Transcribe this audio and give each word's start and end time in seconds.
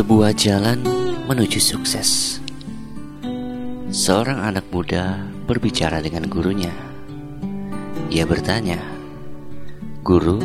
Sebuah 0.00 0.32
jalan 0.32 0.80
menuju 1.28 1.60
sukses. 1.60 2.40
Seorang 3.92 4.40
anak 4.40 4.64
muda 4.72 5.28
berbicara 5.44 6.00
dengan 6.00 6.24
gurunya. 6.24 6.72
Ia 8.08 8.24
bertanya, 8.24 8.80
"Guru, 10.00 10.40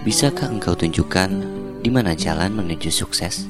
bisakah 0.00 0.48
engkau 0.48 0.72
tunjukkan 0.72 1.28
di 1.84 1.92
mana 1.92 2.16
jalan 2.16 2.56
menuju 2.56 2.88
sukses?" 2.88 3.44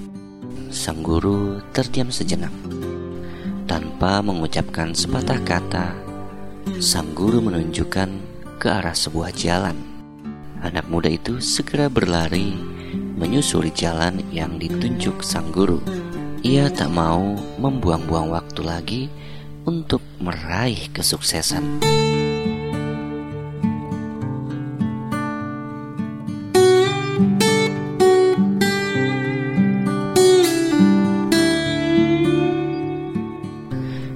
Sang 0.75 0.99
guru 0.99 1.63
terdiam 1.71 2.11
sejenak. 2.11 2.51
Tanpa 3.71 4.27
mengucapkan 4.27 4.99
sepatah 4.99 5.39
kata, 5.47 5.95
sang 6.83 7.15
guru 7.15 7.39
menunjukkan 7.39 8.11
ke 8.59 8.67
arah 8.67 8.99
sebuah 8.99 9.31
jalan. 9.31 9.79
Anak 10.59 10.91
muda 10.91 11.07
itu 11.07 11.39
segera 11.39 11.87
berlari 11.87 12.80
menyusuri 13.21 13.69
jalan 13.69 14.25
yang 14.33 14.57
ditunjuk 14.57 15.21
sang 15.21 15.53
guru. 15.53 15.77
Ia 16.41 16.73
tak 16.73 16.89
mau 16.89 17.37
membuang-buang 17.61 18.33
waktu 18.33 18.61
lagi 18.65 19.03
untuk 19.69 20.01
meraih 20.25 20.89
kesuksesan. 20.89 21.85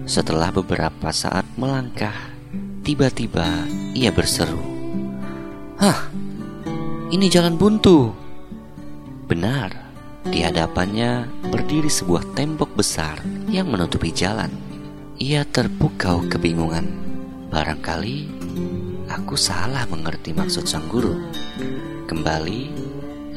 Setelah 0.08 0.48
beberapa 0.48 1.12
saat 1.12 1.44
melangkah, 1.60 2.14
tiba-tiba 2.80 3.69
ia 3.92 4.08
berseru, 4.08 4.62
"Hah, 5.77 6.08
ini 7.12 7.28
jalan 7.28 7.60
buntu!" 7.60 8.23
Benar, 9.25 9.72
di 10.28 10.44
hadapannya 10.44 11.25
berdiri 11.48 11.89
sebuah 11.89 12.36
tembok 12.36 12.77
besar 12.77 13.25
yang 13.48 13.72
menutupi 13.72 14.12
jalan. 14.12 14.53
Ia 15.16 15.48
terpukau 15.48 16.28
kebingungan. 16.28 16.84
Barangkali 17.48 18.28
aku 19.08 19.33
salah 19.33 19.89
mengerti 19.89 20.36
maksud 20.36 20.69
sang 20.69 20.84
guru. 20.92 21.16
Kembali, 22.05 22.69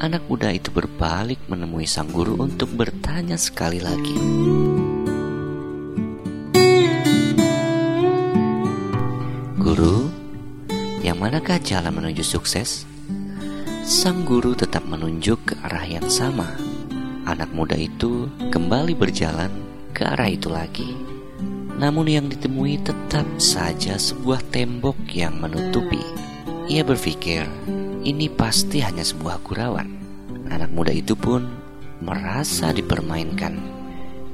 anak 0.03 0.27
muda 0.27 0.51
itu 0.51 0.75
berbalik 0.75 1.39
menemui 1.47 1.87
sang 1.87 2.11
guru 2.11 2.35
untuk 2.35 2.67
bertanya 2.75 3.39
sekali 3.39 3.79
lagi. 3.79 4.19
Guru, 9.55 10.11
yang 10.99 11.15
manakah 11.15 11.63
jalan 11.63 11.95
menuju 11.95 12.27
sukses? 12.27 12.96
Sang 13.87 14.27
guru 14.27 14.51
tetap 14.51 14.83
menunjuk 14.83 15.47
ke 15.47 15.55
arah 15.63 15.87
yang 15.87 16.11
sama. 16.11 16.59
Anak 17.23 17.55
muda 17.55 17.79
itu 17.79 18.27
kembali 18.51 18.91
berjalan 18.91 19.47
ke 19.95 20.03
arah 20.03 20.27
itu 20.27 20.51
lagi. 20.51 20.91
Namun 21.79 22.11
yang 22.11 22.27
ditemui 22.27 22.83
tetap 22.83 23.23
saja 23.39 23.95
sebuah 23.95 24.43
tembok 24.51 24.99
yang 25.15 25.39
menutupi. 25.39 26.03
Ia 26.67 26.83
berpikir, 26.83 27.47
ini 28.03 28.27
pasti 28.27 28.83
hanya 28.83 29.07
sebuah 29.07 29.39
gurauan. 29.39 29.95
Anak 30.51 30.67
muda 30.75 30.91
itu 30.91 31.15
pun 31.15 31.47
merasa 32.03 32.75
dipermainkan. 32.75 33.55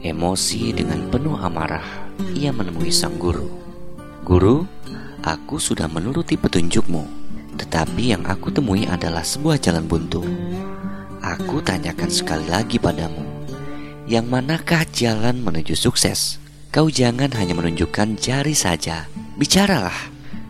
Emosi 0.01 0.73
dengan 0.73 1.13
penuh 1.13 1.37
amarah, 1.37 2.09
ia 2.33 2.49
menemui 2.49 2.89
sang 2.89 3.21
guru. 3.21 3.53
Guru, 4.25 4.65
aku 5.21 5.61
sudah 5.61 5.85
menuruti 5.85 6.41
petunjukmu. 6.41 7.22
Tetapi 7.57 8.17
yang 8.17 8.23
aku 8.25 8.49
temui 8.49 8.89
adalah 8.89 9.21
sebuah 9.21 9.61
jalan 9.61 9.85
buntu. 9.85 10.25
Aku 11.23 11.63
tanyakan 11.63 12.11
sekali 12.11 12.45
lagi 12.51 12.75
padamu, 12.75 13.23
yang 14.03 14.27
manakah 14.27 14.83
jalan 14.91 15.39
menuju 15.39 15.79
sukses? 15.79 16.35
Kau 16.75 16.91
jangan 16.91 17.31
hanya 17.39 17.55
menunjukkan 17.55 18.19
jari 18.19 18.51
saja, 18.51 19.07
bicaralah. 19.39 19.95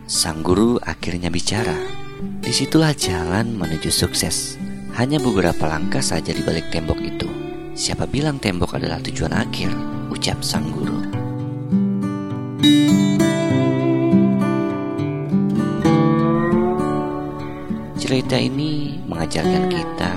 Sang 0.09 0.41
guru 0.41 0.81
akhirnya 0.81 1.29
bicara. 1.29 1.77
Di 2.41 2.49
situlah 2.49 2.97
jalan 2.97 3.53
menuju 3.53 3.93
sukses. 3.93 4.57
Hanya 4.97 5.21
beberapa 5.21 5.69
langkah 5.69 6.01
saja 6.01 6.33
di 6.33 6.41
balik 6.41 6.73
tembok 6.73 6.97
itu. 6.97 7.29
Siapa 7.77 8.09
bilang 8.09 8.41
tembok 8.41 8.73
adalah 8.73 8.97
tujuan 9.05 9.37
akhir? 9.37 9.69
Ucap 10.09 10.41
sang 10.41 10.73
guru. 10.73 11.22
Cerita 17.93 18.35
ini 18.41 18.97
mengajarkan 19.05 19.69
kita 19.69 20.13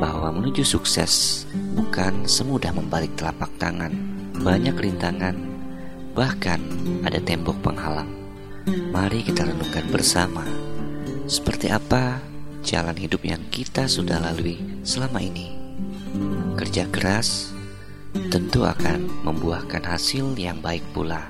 bahwa 0.00 0.32
menuju 0.32 0.64
sukses 0.64 1.44
bukan 1.76 2.24
semudah 2.24 2.72
membalik 2.72 3.12
telapak 3.16 3.52
tangan. 3.60 3.92
Banyak 4.34 4.74
rintangan, 4.74 5.36
bahkan 6.16 6.60
ada 7.04 7.20
tembok 7.20 7.60
penghalang. 7.60 8.08
Mari 8.92 9.20
kita 9.20 9.44
renungkan 9.44 9.84
bersama 9.92 10.42
seperti 11.28 11.68
apa 11.68 12.20
jalan 12.64 12.96
hidup 12.96 13.20
yang 13.24 13.40
kita 13.52 13.84
sudah 13.84 14.20
lalui 14.20 14.56
selama 14.80 15.20
ini. 15.20 15.52
Kerja 16.56 16.88
keras 16.88 17.52
tentu 18.32 18.64
akan 18.64 19.28
membuahkan 19.28 19.84
hasil 19.84 20.32
yang 20.40 20.64
baik 20.64 20.82
pula. 20.96 21.20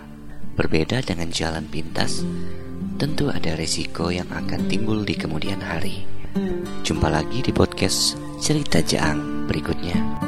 Berbeda 0.55 1.03
dengan 1.03 1.35
jalan 1.35 1.67
pintas, 1.67 2.23
tentu 2.95 3.31
ada 3.31 3.59
resiko 3.59 4.11
yang 4.11 4.29
akan 4.31 4.71
timbul 4.71 5.03
di 5.03 5.19
kemudian 5.19 5.59
hari. 5.59 6.07
Jumpa 6.85 7.11
lagi 7.11 7.43
di 7.43 7.51
podcast 7.51 8.19
Cerita 8.39 8.83
Jaang 8.83 9.47
berikutnya. 9.47 10.24